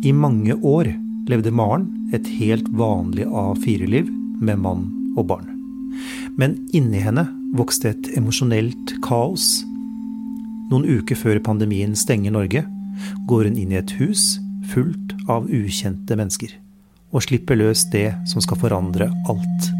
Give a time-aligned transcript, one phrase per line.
[0.00, 0.88] I mange år
[1.28, 4.08] levde Maren et helt vanlig A4-liv
[4.40, 4.86] med mann
[5.18, 5.50] og barn.
[6.40, 7.26] Men inni henne
[7.58, 9.60] vokste et emosjonelt kaos.
[10.70, 12.64] Noen uker før pandemien stenger Norge,
[13.28, 14.38] går hun inn i et hus
[14.72, 16.56] fullt av ukjente mennesker.
[17.12, 19.70] Og slipper løs det som skal forandre alt.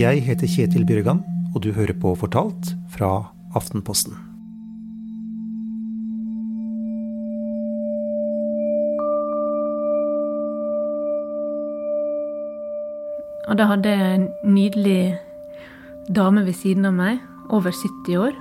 [0.00, 1.20] Jeg heter Kjetil Bjørgan,
[1.52, 3.18] og du hører på Fortalt fra
[3.52, 4.31] Aftenposten.
[13.52, 15.18] Og da hadde jeg en nydelig
[16.16, 17.18] dame ved siden av meg,
[17.52, 18.38] over 70 år.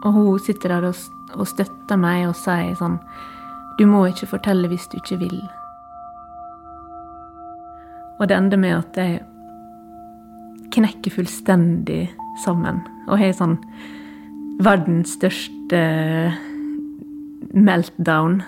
[0.00, 2.96] Og hun sitter der og, støtter meg og sier sånn
[3.76, 5.36] Du må ikke fortelle hvis du ikke vil.
[8.16, 9.20] Og det ender med at jeg
[10.72, 12.06] knekker fullstendig
[12.46, 12.80] sammen.
[13.10, 13.58] Og har sånn
[14.64, 15.84] verdens største
[17.52, 18.40] meltdown,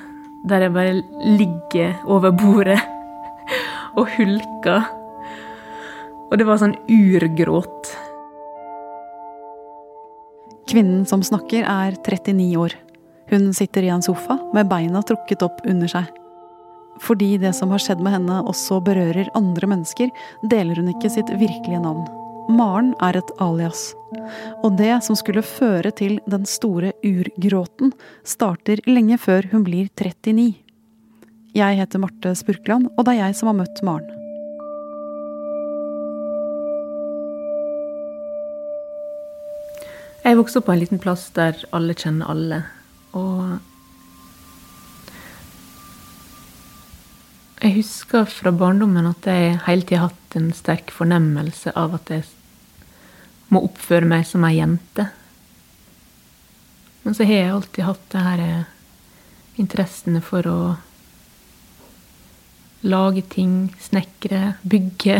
[0.49, 0.99] der jeg bare
[1.37, 2.81] ligger over bordet
[3.99, 4.81] og hulka.
[6.31, 7.93] Og det var sånn urgråt.
[10.71, 12.75] Kvinnen som snakker, er 39 år.
[13.31, 16.09] Hun sitter i en sofa med beina trukket opp under seg.
[17.03, 20.13] Fordi det som har skjedd med henne også berører andre mennesker,
[20.51, 22.05] deler hun ikke sitt virkelige navn.
[22.55, 23.95] Maren er et alias.
[24.63, 30.64] Og det som skulle føre til den store urgråten, starter lenge før hun blir 39.
[31.55, 34.09] Jeg heter Marte Spurkland, og det er jeg som har møtt Maren.
[40.25, 42.59] Jeg vokste opp på en liten plass der alle kjenner alle.
[43.15, 43.61] Og
[47.61, 52.11] jeg husker fra barndommen at jeg hele tida har hatt en sterk fornemmelse av at
[52.17, 52.25] jeg
[53.55, 55.07] må oppføre meg som ei jente.
[57.05, 58.67] Men så har jeg alltid hatt det her eh,
[59.63, 60.59] interessene for å
[62.85, 65.17] Lage ting, snekre, bygge.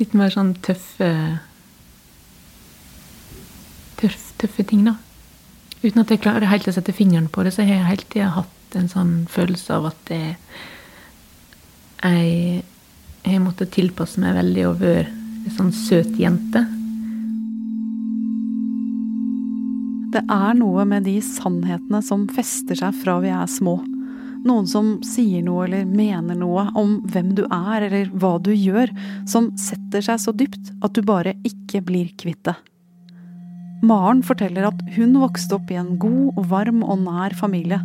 [0.00, 1.08] Litt mer sånn tøffe
[4.02, 4.96] tøff, Tøffe ting, da.
[5.82, 8.28] Uten at jeg klarer helt å sette fingeren på det, så har jeg hele tida
[8.34, 10.34] hatt en sånn følelse av at jeg,
[12.02, 12.62] jeg
[13.28, 16.64] har måttet tilpasse meg veldig og være en sånn søt jente.
[20.12, 23.78] Det er noe med de sannhetene som fester seg fra vi er små.
[24.42, 28.90] Noen som sier noe eller mener noe om hvem du er eller hva du gjør,
[29.28, 32.56] som setter seg så dypt at du bare ikke blir kvitt det.
[33.86, 37.80] Maren forteller at hun vokste opp i en god, varm og nær familie,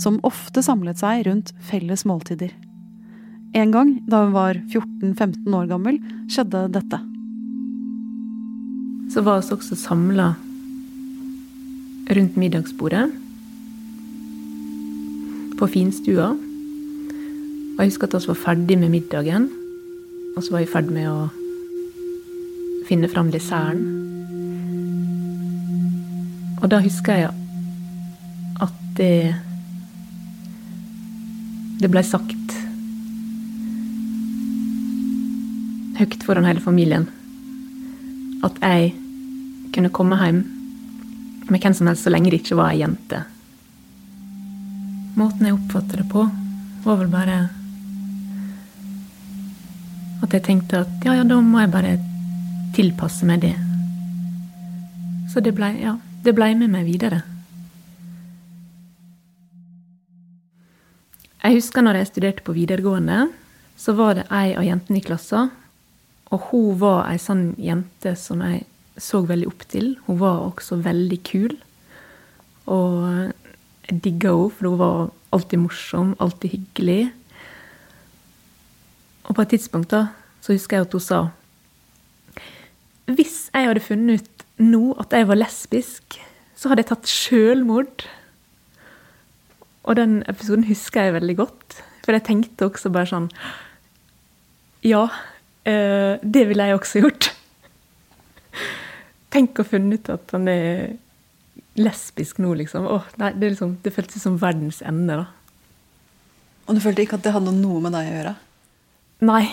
[0.00, 2.52] som ofte samlet seg rundt felles måltider.
[3.54, 6.00] En gang da hun var 14-15 år gammel,
[6.32, 7.00] skjedde dette.
[9.12, 10.32] Så var vi også samla
[12.14, 13.06] rundt middagsbordet
[15.58, 16.32] på finstua.
[16.34, 19.48] Og jeg husker at vi var ferdig med middagen,
[20.36, 21.28] og så var vi i ferd med å
[22.88, 23.84] finne fram desserten.
[26.62, 27.32] Og da husker jeg
[28.64, 29.34] at det
[31.82, 32.54] Det blei sagt
[35.98, 37.04] høyt foran hele familien
[38.46, 38.92] at jeg
[39.74, 40.40] kunne komme hjem
[41.50, 43.24] med hvem som helst så lenge det ikke var ei jente.
[45.14, 46.24] Måten jeg oppfatter det på,
[46.84, 47.36] var vel bare
[50.24, 51.92] at jeg tenkte at ja, ja, da må jeg bare
[52.74, 53.54] tilpasse meg det.
[55.30, 55.94] Så det blei ja,
[56.24, 57.20] det ble med meg videre.
[61.44, 63.26] Jeg husker når jeg studerte på videregående,
[63.76, 65.48] så var det ei av jentene i klassa.
[66.32, 68.64] Og hun var ei sånn jente som jeg
[68.96, 69.92] så veldig opp til.
[70.06, 71.52] Hun var også veldig kul.
[72.72, 73.34] Og
[73.88, 77.12] jeg digga henne, for hun var alltid morsom, alltid hyggelig.
[79.24, 80.06] Og på et tidspunkt da,
[80.44, 81.20] så husker jeg at hun sa
[83.08, 86.18] Hvis jeg hadde funnet ut nå at jeg var lesbisk,
[86.56, 88.04] så hadde jeg tatt sjølmord.
[89.84, 91.80] Og den episoden husker jeg veldig godt.
[92.04, 93.28] For jeg tenkte også bare sånn
[94.84, 95.06] Ja,
[95.68, 97.30] øh, det ville jeg også gjort.
[99.34, 100.94] Tenk å funne ut at han er
[101.74, 102.86] lesbisk nå, liksom.
[102.86, 105.26] Åh, nei, det, liksom, det føltes som verdens ende, da.
[106.64, 108.34] Og du følte ikke at det hadde noe med deg å gjøre?
[109.24, 109.44] Nei.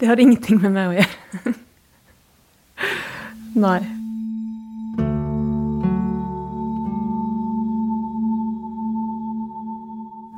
[0.00, 1.54] det hadde ingenting med meg å gjøre.
[3.66, 3.80] nei.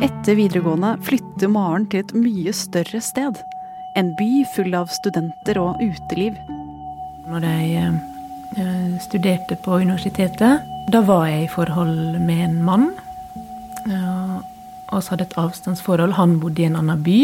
[0.02, 3.38] Etter videregående flytter Maren til et mye større sted.
[3.98, 6.34] En by full av studenter og uteliv.
[7.30, 8.11] Når jeg eh,
[8.52, 10.60] Jeg studerte på universitetet.
[10.92, 12.90] Da var jeg i forhold med en mann.
[14.92, 16.12] Og så hadde et avstandsforhold.
[16.18, 17.20] Han bodde i en annen by.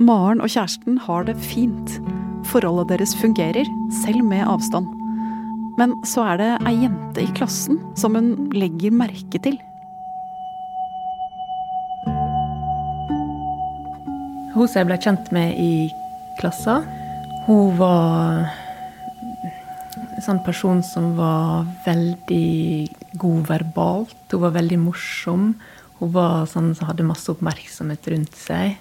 [0.00, 1.98] Maren og kjæresten har det fint.
[2.48, 3.66] Forholdet deres fungerer,
[4.02, 4.86] selv med avstand.
[5.78, 9.58] Men så er det ei jente i klassen som hun legger merke til.
[14.54, 15.72] Hun som jeg ble kjent med i
[16.40, 16.80] klassa,
[17.46, 18.50] hun var
[20.20, 24.18] en sånn person som var veldig god verbalt.
[24.28, 25.54] Hun var veldig morsom.
[25.96, 28.76] Hun var sånn som hadde masse oppmerksomhet rundt seg.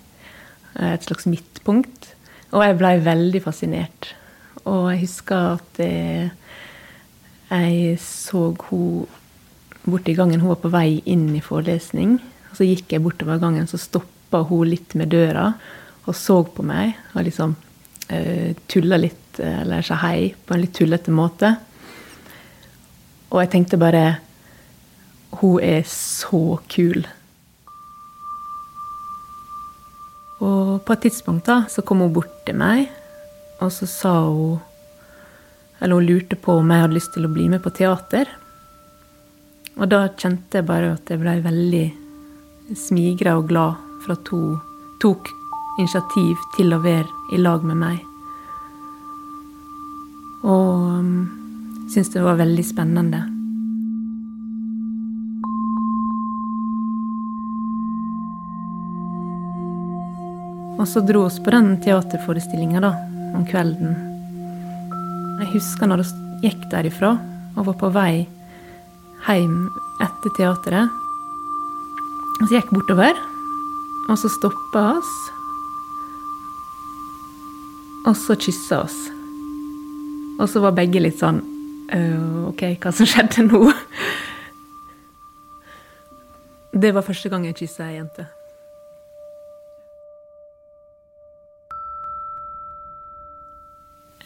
[0.75, 2.11] Eh, et slags midtpunkt.
[2.51, 4.11] Og jeg blei veldig fascinert.
[4.65, 6.27] Og jeg husker at jeg,
[7.53, 9.07] jeg så hun
[9.87, 10.43] borti gangen.
[10.43, 12.17] Hun var på vei inn i forelesning.
[12.49, 15.53] Og så gikk jeg bortover gangen, så stoppa hun litt med døra
[16.03, 16.97] og så på meg.
[17.15, 21.53] Og liksom uh, eh, tulla litt, eller sa hei, på en litt tullete måte.
[23.29, 24.19] Og jeg tenkte bare
[25.39, 27.05] Hun er så kul.
[30.39, 32.87] Og på et tidspunkt da, så kom hun bort til meg,
[33.59, 34.59] og så sa hun
[35.79, 38.27] Eller hun lurte på om jeg hadde lyst til å bli med på teater.
[39.79, 41.85] Og da kjente jeg bare at jeg ble veldig
[42.75, 44.59] smigra og glad for at hun
[44.99, 45.31] tok
[45.79, 48.08] initiativ til å være i lag med meg.
[50.43, 51.11] Og um,
[51.91, 53.25] syntes det var veldig spennende.
[60.79, 62.93] Og så dro vi på den teaterforestillinga
[63.35, 63.97] om kvelden.
[65.41, 67.17] Jeg husker når vi gikk derifra
[67.57, 68.13] og var på vei
[69.27, 69.67] hjem
[69.99, 70.95] etter teateret.
[72.39, 73.19] Og så gikk bortover,
[74.07, 75.13] og så stoppa oss.
[78.07, 79.18] Og så kyssa oss.
[80.39, 81.41] Og så var begge litt sånn
[82.49, 83.63] OK, hva som skjedde nå?
[86.69, 88.27] Det var første gang jeg kyssa ei jente.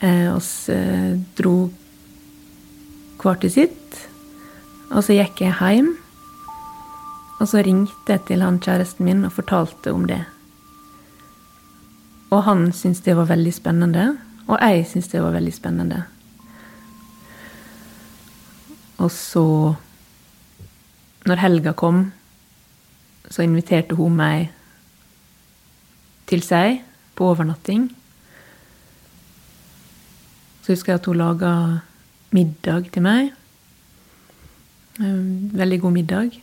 [0.03, 1.69] Og oss eh, dro
[3.21, 3.99] hver til sitt.
[4.91, 5.93] Og så gikk jeg hjem.
[7.39, 10.21] Og så ringte jeg til han kjæresten min og fortalte om det.
[12.33, 14.13] Og han syntes det var veldig spennende.
[14.47, 16.03] Og jeg syntes det var veldig spennende.
[19.03, 19.73] Og så,
[21.25, 22.11] når helga kom,
[23.29, 24.51] så inviterte hun meg
[26.29, 26.81] til seg
[27.17, 27.87] på overnatting.
[30.63, 31.53] Så husker jeg at hun laga
[32.31, 33.31] middag til meg.
[34.99, 36.37] Veldig god middag.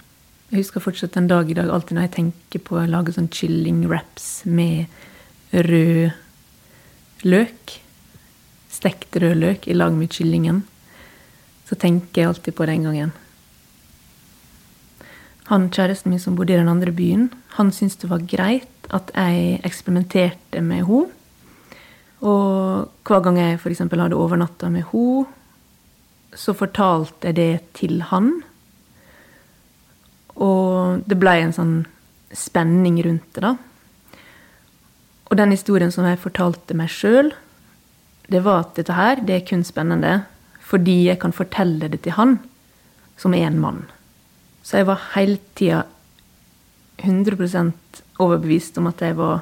[0.50, 3.30] Jeg husker fortsatt den dag i dag, alltid når jeg tenker på å lage sånn
[3.30, 4.90] kylling-wraps med
[5.54, 6.10] rød
[7.22, 7.76] løk.
[8.70, 10.62] Stekt rødløk i lag med kyllingen.
[11.66, 13.12] Så tenker jeg alltid på den gangen.
[15.50, 19.10] Han kjæresten min som bodde i den andre byen, han syntes det var greit at
[19.16, 21.16] jeg eksperimenterte med henne.
[22.20, 23.80] Og hver gang jeg f.eks.
[23.80, 25.26] hadde overnatta med henne,
[26.36, 28.30] så fortalte jeg det til han.
[30.38, 31.74] Og det ble en sånn
[32.30, 33.56] spenning rundt det, da.
[35.30, 37.32] Og den historien som jeg fortalte meg sjøl,
[38.30, 40.20] det var at dette her, det er kun spennende
[40.70, 42.36] fordi jeg kan fortelle det til han,
[43.18, 43.80] som er en mann.
[44.62, 45.80] Så jeg var hele tida
[47.02, 47.72] 100
[48.22, 49.40] overbevist om at jeg var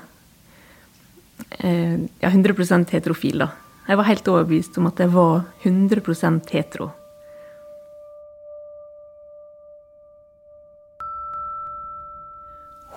[1.58, 3.50] eh, ja, 100 heterofil, da.
[3.88, 6.90] Jeg var helt overbevist om at jeg var 100 hetero.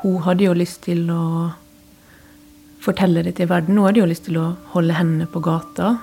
[0.02, 1.52] Hun hadde jo lyst til å
[2.82, 3.76] fortelle det til verden.
[3.78, 5.96] Nå hadde jo lyst til å holde hendene på gata.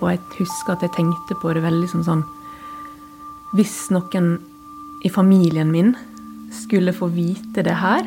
[0.00, 2.24] Og jeg husker at jeg tenkte på det veldig som sånn
[3.54, 4.34] Hvis noen
[5.06, 5.92] i familien min
[6.54, 8.02] skulle få vite det her,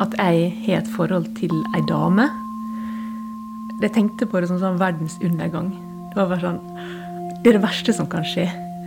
[0.00, 2.26] at jeg har et forhold til ei dame
[3.84, 5.72] jeg tenkte på det som sånn verdens undergang.
[6.12, 6.60] Det var bare sånn
[7.42, 8.46] Det er det verste som kan skje.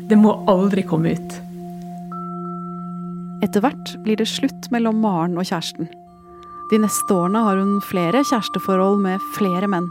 [0.10, 1.36] Det må aldri komme ut.
[3.46, 5.92] Etter hvert blir det slutt mellom Maren og kjæresten.
[6.72, 9.88] De neste årene har hun flere kjæresteforhold med flere menn.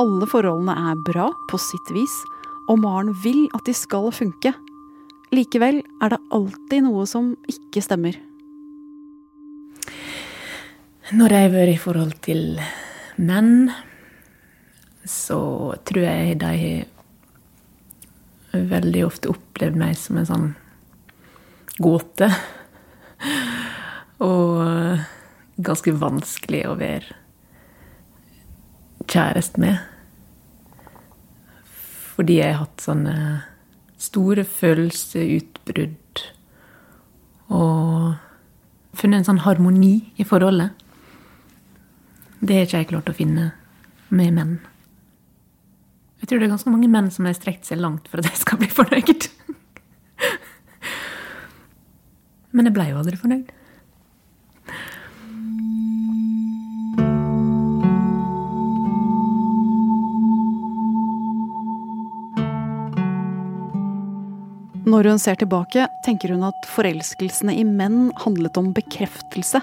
[0.00, 2.14] Alle forholdene er bra på sitt vis,
[2.70, 4.54] og Maren vil at de skal funke.
[5.34, 8.16] Likevel er det alltid noe som ikke stemmer.
[11.10, 12.42] Når jeg har vært i forhold til
[13.20, 13.70] menn
[15.10, 16.84] så tror jeg de
[18.70, 20.48] veldig ofte opplevd meg som en sånn
[21.80, 22.28] gåte.
[24.20, 24.60] Og
[25.66, 27.16] ganske vanskelig å være
[29.10, 29.78] kjæreste med.
[32.20, 33.14] fordi jeg har hatt sånne
[33.96, 36.20] store følelsesutbrudd.
[37.56, 38.12] Og
[38.92, 40.74] funnet en sånn harmoni i forholdet.
[42.40, 43.46] Det har ikke jeg klart å finne
[44.12, 44.52] med menn.
[46.20, 48.42] Jeg tror det er ganske mange menn som har strekt seg langt for at jeg
[48.42, 49.30] skal bli fornøyd.
[52.52, 53.48] Men jeg ble jo aldri fornøyd.
[64.90, 69.60] Når hun ser tilbake, tenker hun at forelskelsene i menn handlet om bekreftelse.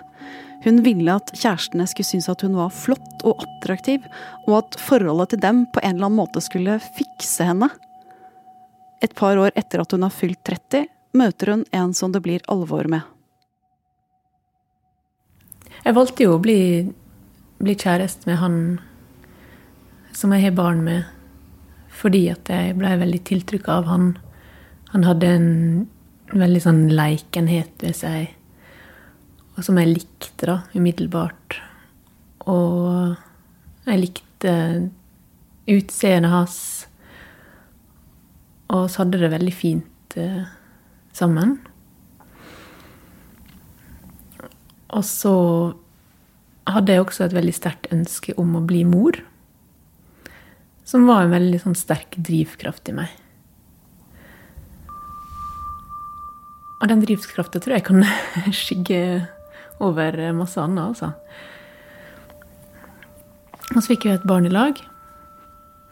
[0.64, 4.06] Hun ville at kjærestene skulle synes at hun var flott og attraktiv,
[4.46, 7.68] og at forholdet til dem på en eller annen måte skulle fikse henne.
[9.04, 12.46] Et par år etter at hun har fylt 30, møter hun en som det blir
[12.52, 13.04] alvor med.
[15.84, 16.62] Jeg valgte jo å bli,
[17.60, 18.56] bli kjæreste med han
[20.16, 21.04] som jeg har barn med,
[21.94, 24.08] fordi at jeg ble veldig tiltrykka av han
[24.94, 25.48] han hadde en
[26.32, 28.34] veldig sånn leikenhet ved seg,
[29.58, 31.58] og som jeg likte da, umiddelbart.
[32.48, 33.18] Og
[33.88, 34.54] jeg likte
[35.68, 36.60] utseendet hans.
[38.72, 40.46] Og så hadde det veldig fint eh,
[41.16, 41.58] sammen.
[44.94, 45.36] Og så
[46.68, 49.18] hadde jeg også et veldig sterkt ønske om å bli mor.
[50.88, 53.16] Som var en veldig sånn sterk drivkraft i meg.
[56.78, 58.04] Og den drivkrafta tror jeg kan
[58.54, 59.02] skygge
[59.84, 61.12] over masse annet, altså.
[63.74, 64.78] Og så fikk vi et barn i lag.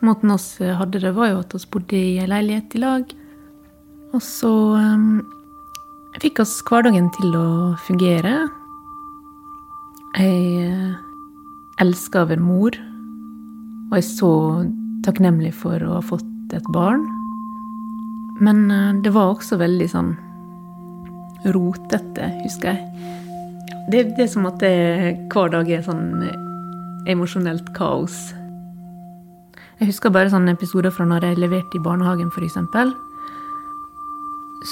[0.05, 3.15] Måten oss hadde det, var jo at vi bodde i ei leilighet i lag.
[4.15, 5.19] Og så um,
[6.21, 7.47] fikk oss hverdagen til å
[7.87, 8.35] fungere.
[10.15, 10.93] Jeg uh,
[11.83, 12.77] elska å være mor,
[13.89, 14.31] og jeg er så
[15.05, 17.03] takknemlig for å ha fått et barn.
[18.43, 18.65] Men
[19.03, 20.15] det var også veldig sånn
[21.43, 22.81] rotete, husker jeg.
[23.91, 24.73] Det, det er som at det,
[25.29, 26.25] hver dag er sånn
[27.09, 28.17] emosjonelt kaos.
[29.79, 32.57] Jeg husker bare sånne episoder fra når jeg leverte i barnehagen, f.eks.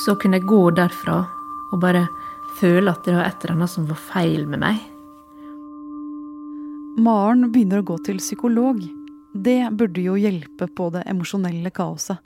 [0.04, 1.22] Så kunne jeg gå derfra
[1.74, 2.08] og bare
[2.60, 4.82] føle at det var et eller annet som var feil med meg.
[7.04, 8.80] Maren begynner å gå til psykolog.
[9.34, 12.22] Det burde jo hjelpe på det emosjonelle kaoset.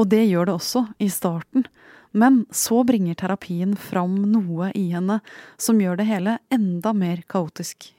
[0.00, 1.66] Og det gjør det også, i starten.
[2.10, 5.20] Men så bringer terapien fram noe i henne
[5.60, 7.92] som gjør det hele enda mer kaotisk.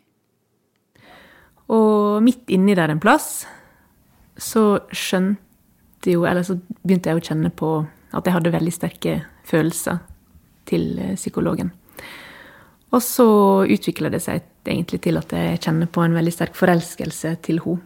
[1.72, 3.46] Og midt inni der en plass
[4.42, 7.68] så skjønte jo Eller så begynte jeg å kjenne på
[8.12, 9.12] at jeg hadde veldig sterke
[9.46, 10.00] følelser
[10.66, 11.70] til eh, psykologen.
[12.92, 13.28] Og så
[13.70, 17.86] utvikla det seg egentlig til at jeg kjenner på en veldig sterk forelskelse til henne.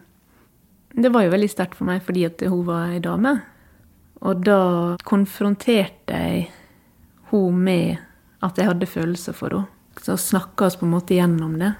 [0.96, 3.34] Det var jo veldig sterkt for meg fordi at hun var ei dame
[4.24, 4.60] og da
[5.04, 6.46] konfronterte jeg
[7.30, 7.98] hun med
[8.44, 9.72] at jeg hadde følelser for henne.
[9.96, 11.72] Så snakka oss på en måte gjennom det.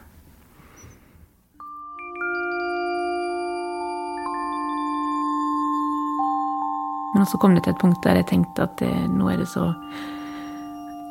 [7.17, 9.49] Men så kom det til et punkt der jeg tenkte at det, nå er det
[9.53, 9.71] så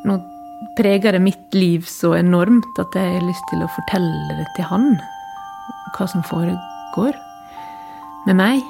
[0.05, 0.19] Nå
[0.77, 4.67] preger det mitt liv så enormt at jeg har lyst til å fortelle det til
[4.69, 4.91] han.
[5.95, 7.17] Hva som foregår
[8.27, 8.61] med meg.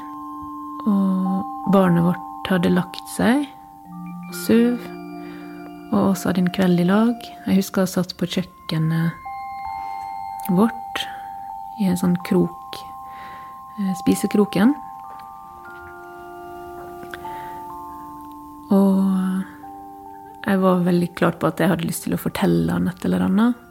[0.88, 3.46] Og barnet vårt hadde lagt seg
[4.30, 4.82] og sov,
[5.92, 7.16] og oss hadde en kveld i lag.
[7.48, 9.24] Jeg husker jeg satt på kjøkkenet
[10.54, 11.06] vårt
[11.82, 12.80] i en sånn krok,
[13.80, 14.74] eh, spisekroken.
[18.76, 19.44] Og
[20.46, 23.26] jeg var veldig klar på at jeg hadde lyst til å fortelle han et eller
[23.26, 23.62] annet.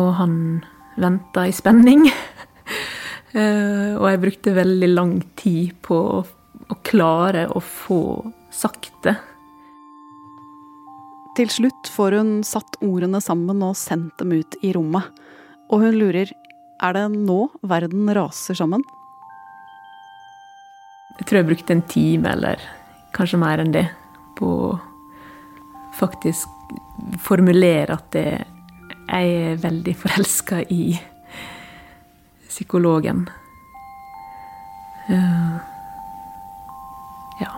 [0.00, 0.34] Og han
[1.00, 2.08] venta i spenning.
[3.30, 6.20] Eh, og jeg brukte veldig lang tid på å,
[6.66, 8.02] å klare å få
[8.50, 9.14] sagt det.
[11.38, 15.06] Til slutt får hun satt ordene sammen og sendt dem ut i rommet.
[15.70, 16.32] Og hun lurer
[16.80, 18.82] er det nå verden raser sammen?
[21.20, 22.62] Jeg tror jeg brukte en time, eller
[23.14, 23.84] kanskje mer enn det,
[24.38, 24.70] på å
[25.98, 26.48] faktisk
[27.20, 28.44] formulere at jeg
[29.12, 30.94] er veldig forelska i
[32.50, 33.24] psykologen.
[35.08, 35.56] Uh,
[37.40, 37.52] ja.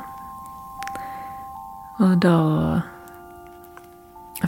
[2.03, 2.37] Og da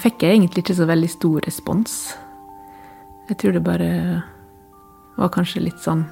[0.03, 1.97] fikk jeg egentlig ikke så veldig stor respons.
[3.31, 3.91] Jeg tror det bare
[5.17, 6.05] var kanskje litt sånn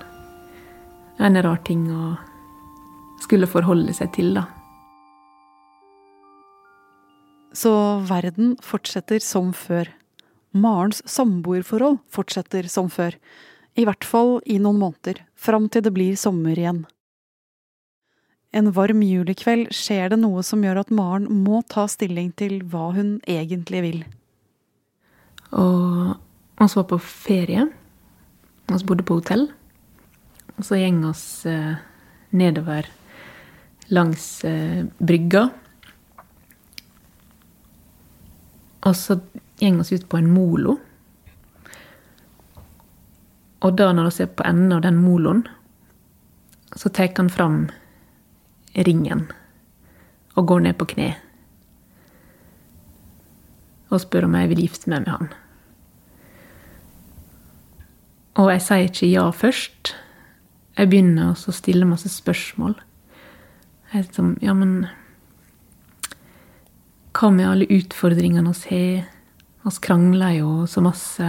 [1.22, 2.14] en rar ting å
[3.22, 4.46] skulle forholde seg til, da.
[7.52, 7.72] Så
[8.08, 9.90] verden fortsetter som før.
[10.56, 13.16] Marens samboerforhold fortsetter som før.
[13.78, 16.82] I hvert fall i noen måneder, fram til det blir sommer igjen.
[18.52, 22.90] En varm julikveld skjer det noe som gjør at Maren må ta stilling til hva
[22.92, 24.02] hun egentlig vil.
[25.56, 26.12] Og
[26.60, 27.64] vi var på ferie.
[28.68, 29.46] Vi bodde på hotell.
[30.58, 31.80] Og så gjeng oss eh,
[32.36, 32.90] nedover
[33.92, 35.46] langs eh, brygga.
[38.84, 39.16] Og så
[39.62, 40.76] gjeng oss ut på en molo.
[43.62, 45.44] Og da, når vi er på enden av den moloen,
[46.74, 47.68] så tar han fram
[48.74, 49.26] ringen
[50.34, 51.12] og går ned på kne.
[53.92, 55.32] Og spør om jeg vil gifte meg med han.
[58.40, 59.92] Og jeg sier ikke ja først.
[60.78, 62.78] Jeg begynner å stille masse spørsmål.
[63.92, 64.86] Jeg er sånn Ja, men
[67.12, 69.10] Hva med alle utfordringene vi har?
[69.62, 71.26] Vi krangler jo så masse.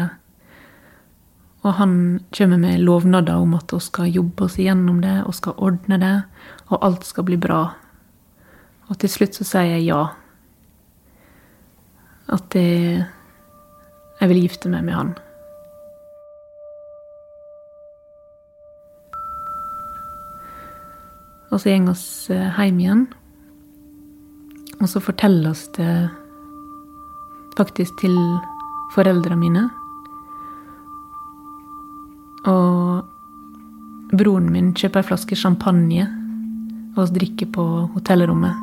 [1.63, 1.95] Og han
[2.35, 6.15] kommer med lovnader om at vi skal jobbe oss igjennom det og skal ordne det,
[6.67, 7.63] og alt skal bli bra.
[8.91, 10.01] Og til slutt så sier jeg ja.
[12.33, 13.05] At jeg,
[14.19, 15.13] jeg vil gifte meg med han.
[21.53, 23.05] Og så går vi eh, hjem igjen.
[24.81, 26.09] Og så forteller det
[27.57, 28.17] faktisk til
[28.95, 29.82] foreldrene mine.
[32.49, 36.07] Og broren min kjøper en flaske champagne
[36.93, 37.63] og vi drikker på
[37.95, 38.53] hotellrommet.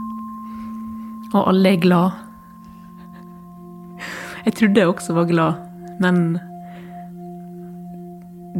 [1.35, 2.11] Og alle er glad.
[4.45, 5.59] Jeg trodde jeg også var glad,
[6.01, 6.39] men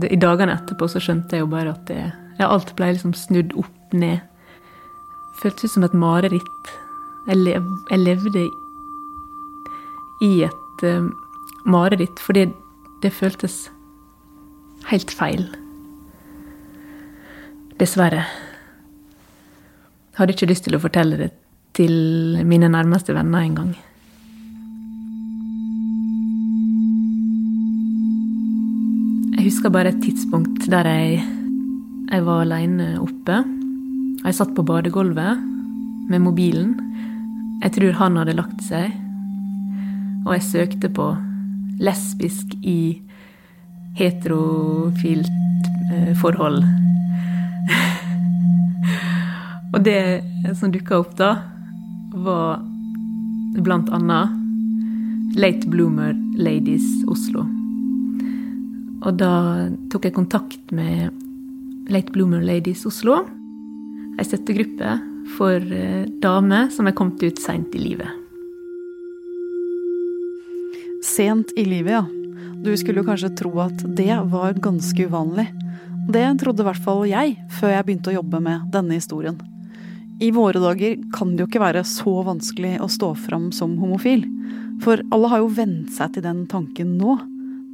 [0.01, 2.03] det, i dagene etterpå så skjønte jeg jo bare at det,
[2.39, 4.21] ja, alt ble liksom snudd opp ned.
[5.41, 6.75] Føltes som et mareritt.
[7.29, 8.47] Jeg, lev, jeg levde
[10.27, 11.07] i et uh,
[11.65, 12.49] mareritt fordi
[13.01, 13.69] det føltes
[14.89, 15.45] helt feil.
[17.81, 18.25] Dessverre.
[20.11, 21.31] Jeg hadde ikke lyst til å fortelle det
[21.77, 21.93] til
[22.45, 23.71] mine nærmeste venner engang.
[29.37, 31.23] Jeg husker bare et tidspunkt der jeg,
[32.11, 33.41] jeg var aleine oppe.
[34.25, 35.41] Jeg satt på badegulvet
[36.11, 36.75] med mobilen.
[37.63, 38.93] Jeg tror han hadde lagt seg.
[40.27, 41.15] Og jeg søkte på
[41.81, 43.01] 'lesbisk i
[43.99, 45.31] heterofilt
[45.93, 46.67] eh, forhold'.
[49.75, 50.03] og det
[50.59, 51.33] som dukka opp da,
[52.15, 52.61] var
[53.61, 54.37] blant annet
[55.39, 57.45] Late Bloomer Ladies Oslo.
[59.01, 59.33] Og da
[59.93, 61.11] tok jeg kontakt med
[61.91, 63.23] Late Bloomer Ladies Oslo
[64.21, 64.97] ei støttegruppe
[65.37, 68.17] for eh, damer som er kommet ut seint i livet.
[71.05, 72.20] Sent i livet, ja.
[72.65, 75.47] Du skulle jo kanskje tro at det var ganske uvanlig.
[76.11, 79.39] Det trodde i hvert fall jeg før jeg begynte å jobbe med denne historien.
[80.21, 84.27] I våre dager kan det jo ikke være så vanskelig å stå fram som homofil.
[84.85, 87.17] For alle har jo vent seg til den tanken nå.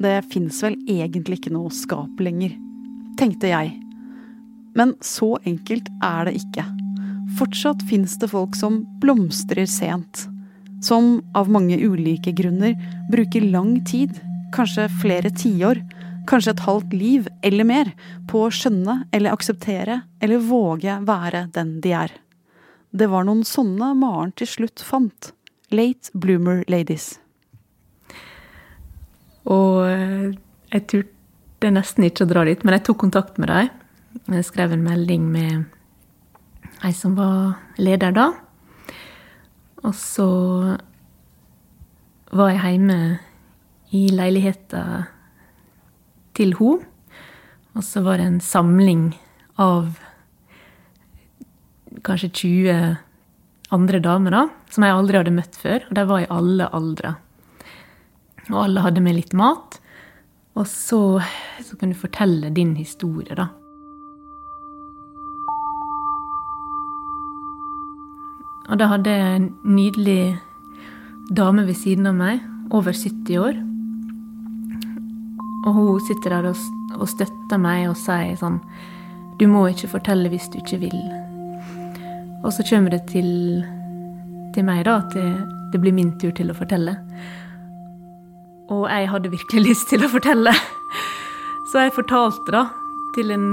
[0.03, 2.55] Det fins vel egentlig ikke noe skap lenger.
[3.19, 3.75] Tenkte jeg
[4.77, 6.65] men så enkelt er det ikke.
[7.39, 10.27] Fortsatt fins det folk som blomstrer sent.
[10.85, 12.77] Som av mange ulike grunner
[13.11, 14.13] bruker lang tid,
[14.57, 15.83] kanskje flere tiår,
[16.27, 17.93] kanskje et halvt liv eller mer,
[18.29, 22.15] på å skjønne eller akseptere eller våge være den de er.
[22.97, 25.33] Det var noen sånne Maren til slutt fant.
[25.75, 27.17] Late bloomer ladies.
[29.47, 30.33] Og eh,
[30.73, 33.71] jeg turte nesten ikke å dra dit, men jeg tok kontakt med dem.
[34.33, 35.67] Jeg skrev en melding med
[36.87, 38.31] ei som var leder da.
[39.85, 40.29] Og så
[42.35, 42.99] var jeg hjemme
[43.97, 44.83] i leiligheta
[46.37, 46.85] til hun.
[47.77, 49.09] Og så var det en samling
[49.61, 49.97] av
[52.07, 52.97] kanskje 20
[53.75, 55.85] andre damer, da, som jeg aldri hadde møtt før.
[55.89, 57.17] Og de var i alle aldre.
[58.53, 59.81] Og alle hadde med litt mat.
[60.57, 61.21] Og så,
[61.61, 63.51] så kan du fortelle din historie, da.
[68.67, 70.37] Og da hadde jeg en nydelig
[71.37, 72.43] dame ved siden av meg,
[72.75, 73.66] over 70 år.
[75.67, 78.61] Og hun sitter der og, støtter meg og sier sånn
[79.41, 80.99] Du må ikke fortelle hvis du ikke vil.
[82.47, 83.29] Og så kommer det til,
[84.55, 85.27] til meg, da, at det,
[85.75, 86.95] det blir min tur til å fortelle.
[88.73, 90.55] Og jeg hadde virkelig lyst til å fortelle.
[91.67, 92.67] Så jeg fortalte da
[93.17, 93.47] til en,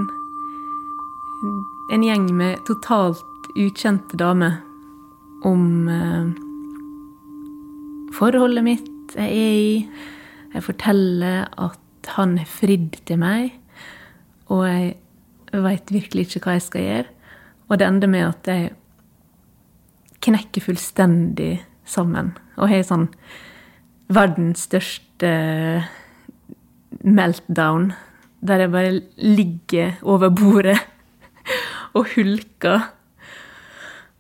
[1.92, 4.60] en gjeng med totalt ukjente damer
[5.46, 6.30] om eh,
[8.16, 9.74] forholdet mitt jeg er i.
[10.54, 11.83] Jeg forteller at
[12.18, 13.60] han er fridd til meg,
[14.52, 17.12] Og jeg veit virkelig ikke hva jeg skal gjøre.
[17.70, 18.74] Og det ender med at jeg
[20.24, 22.34] knekker fullstendig sammen.
[22.58, 23.08] Og har sånn
[24.14, 25.32] verdens største
[27.04, 27.94] meltdown.
[28.44, 30.80] Der jeg bare ligger over bordet
[31.98, 32.90] og hulker.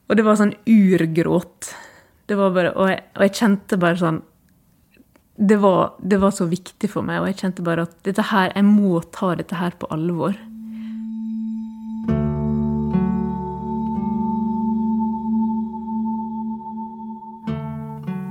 [0.07, 1.73] Og det var sånn urgråt.
[2.25, 4.21] Det var bare, og, jeg, og jeg kjente bare sånn
[5.35, 8.51] det var, det var, så viktig for meg, og jeg kjente bare at dette her,
[8.53, 10.37] jeg må ta dette her på alvor.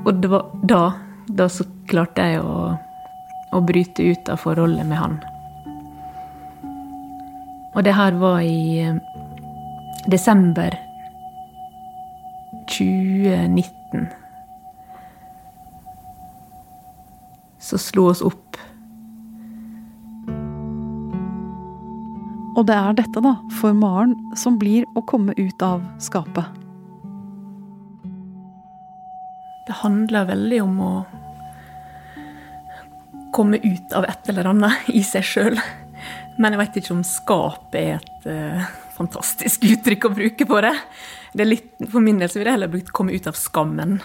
[0.03, 0.83] Og det var da,
[1.27, 2.73] da så klarte jeg å,
[3.51, 5.19] å bryte ut av forholdet med han.
[7.73, 8.99] Og det her var i eh,
[10.11, 10.75] desember
[12.71, 14.22] 2019.
[17.63, 18.59] Så slo oss opp.
[22.53, 26.45] Og det er dette, da, for Maren, som blir å komme ut av skapet.
[29.67, 30.93] Det handler veldig om å
[33.33, 35.61] komme ut av et eller annet i seg sjøl.
[36.37, 38.67] Men jeg veit ikke om skap er et uh,
[38.99, 40.75] fantastisk uttrykk å bruke på det.
[41.39, 44.01] det litt, for min del så vil jeg heller brukt 'komme ut av skammen'.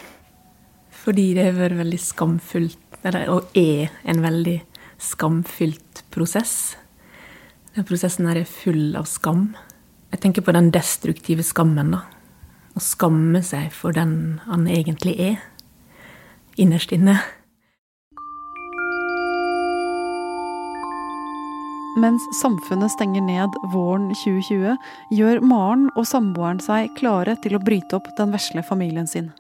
[1.04, 4.58] Fordi det har vært veldig skamfullt, eller, og er en veldig
[4.98, 6.76] skamfylt prosess.
[7.76, 9.52] Den prosessen her er full av skam.
[10.12, 11.92] Jeg tenker på den destruktive skammen.
[11.92, 12.04] da.
[12.78, 15.42] Å skamme seg for den han egentlig er.
[16.58, 17.20] Innerst inne.
[21.98, 24.78] Mens samfunnet stenger ned våren 2020,
[25.18, 29.32] gjør Maren og samboeren seg klare til å bryte opp den vesle familien sin.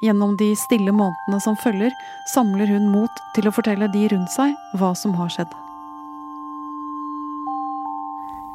[0.00, 1.92] Gjennom de stille månedene som følger,
[2.32, 5.52] samler hun mot til å fortelle de rundt seg hva som har skjedd.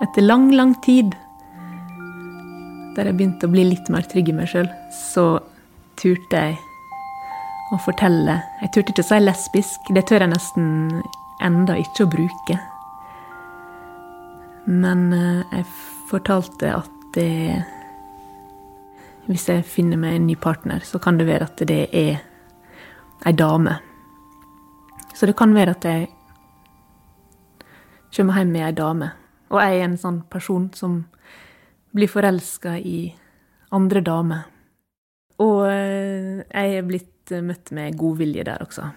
[0.01, 1.13] Etter lang, lang tid
[2.95, 5.35] der jeg begynte å bli litt mer trygg i meg sjøl, så
[5.99, 6.55] turte jeg
[7.75, 8.39] å fortelle.
[8.61, 9.91] Jeg turte ikke å si lesbisk.
[9.93, 10.67] Det tør jeg nesten
[11.43, 12.57] enda ikke å bruke.
[14.65, 15.65] Men eh, jeg
[16.09, 17.63] fortalte at det
[19.25, 22.19] Hvis jeg finner meg en ny partner, så kan det være at det er
[23.25, 23.79] ei dame.
[25.17, 26.09] Så det kan være at jeg
[28.15, 29.07] kommer hjem med ei dame.
[29.49, 30.99] Og jeg er en sånn person som
[31.95, 32.99] blir forelska i
[33.73, 34.43] andre damer.
[35.41, 38.91] Og eh, jeg er blitt møtt med godvilje der også.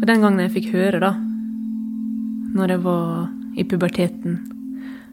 [0.00, 1.12] Og den gangen jeg fikk høre, da,
[2.58, 4.40] når jeg var i puberteten,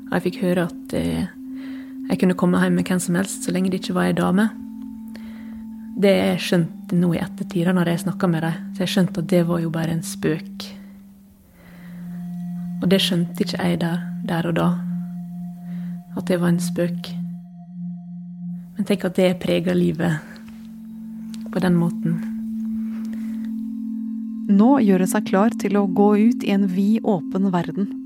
[0.09, 1.29] og jeg fikk høre at eh,
[2.11, 4.49] jeg kunne komme hjem med hvem som helst så lenge det ikke var ei dame
[6.01, 9.31] Det jeg skjønte nå i ettertid, når jeg snakka med dem, så jeg skjønte at
[9.31, 10.63] det var jo bare en spøk.
[12.81, 14.69] Og det skjønte ikke jeg der, der og da
[16.17, 17.11] at det var en spøk.
[18.75, 20.19] Men tenk at det preger livet
[21.51, 22.19] på den måten.
[24.51, 28.00] Nå gjør hun seg klar til å gå ut i en vid, åpen verden.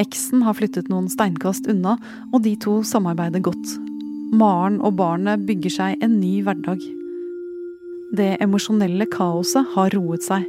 [0.00, 1.96] Eksen har flyttet noen steinkast unna,
[2.32, 3.76] og de to samarbeider godt.
[4.36, 6.82] Maren og barnet bygger seg en ny hverdag.
[8.16, 10.44] Det emosjonelle kaoset har roet seg.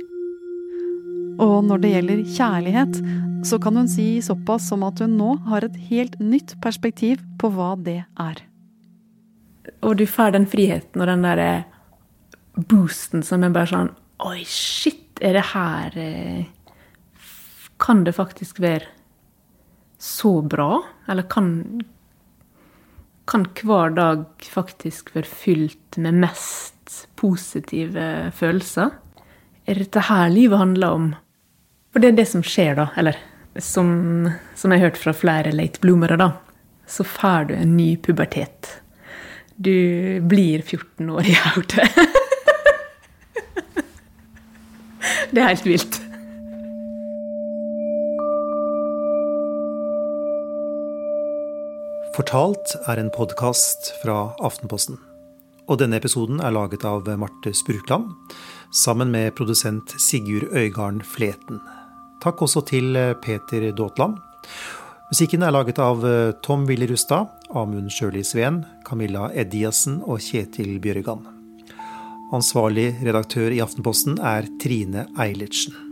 [1.41, 2.99] Og når det gjelder kjærlighet,
[3.47, 7.51] så kan hun si såpass som at hun nå har et helt nytt perspektiv på
[7.53, 8.41] hva det er.
[9.85, 11.51] Og du får den friheten og den derre
[12.57, 16.47] boosten som er bare sånn Oi, shit, er det her eh,
[17.77, 18.96] Kan det faktisk være
[19.97, 20.81] så bra?
[21.07, 21.81] Eller kan
[23.27, 28.93] Kan hver dag faktisk være fylt med mest positive følelser?
[29.67, 31.09] Er dette her livet handler om?
[31.91, 32.85] For det er det som skjer, da.
[32.95, 33.17] Eller
[33.59, 36.31] som, som jeg har hørt fra flere late bloomere, da.
[36.87, 38.77] Så får du en ny pubertet.
[39.57, 41.89] Du blir 14 år i hodet.
[45.31, 45.99] det er helt vilt.
[52.17, 54.95] Fortalt er en podkast fra Aftenposten.
[55.69, 58.07] Og denne episoden er laget av Marte Sprukland
[58.73, 61.61] sammen med produsent Sigurd Øygarden Fleten.
[62.23, 64.17] Takk også til Peter Daatland.
[65.11, 70.79] Musikken er laget av eh, Tom Willy Rustad, Amund Sjøli Sveen, Camilla Eddiassen og Kjetil
[70.81, 71.21] Bjørgan.
[72.33, 75.86] Ansvarlig redaktør i Aftenposten er Trine Eilertsen.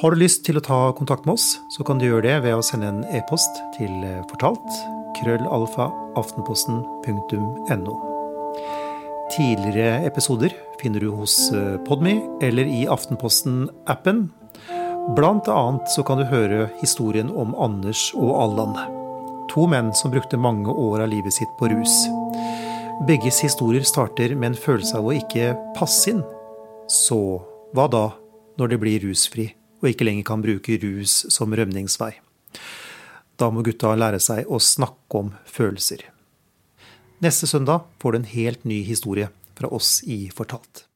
[0.00, 2.54] Har du lyst til å ta kontakt med oss, så kan du gjøre det ved
[2.56, 4.78] å sende en e-post til eh, fortalt
[5.18, 7.96] krøllalfa aftenposten.no.
[9.34, 11.34] Tidligere episoder finner du hos
[11.84, 14.24] Podme eller i Aftenposten-appen
[15.16, 18.80] Blant annet så kan du høre historien om Anders og Allan.
[19.52, 22.06] To menn som brukte mange år av livet sitt på rus.
[23.04, 26.24] Begges historier starter med en følelse av å ikke passe inn.
[26.88, 27.20] Så
[27.76, 28.06] hva da,
[28.56, 32.12] når det blir rusfri og ikke lenger kan bruke rus som rømningsvei?
[33.40, 36.04] Da må gutta lære seg å snakke om følelser.
[37.24, 40.89] Neste søndag får du en helt ny historie fra oss i Fortalt.